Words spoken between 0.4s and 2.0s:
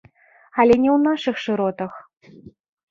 Але не ў нашых шыротах.